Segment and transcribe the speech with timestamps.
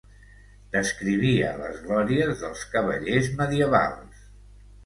[0.75, 4.27] Descrivia les glòries dels cavallers medievals.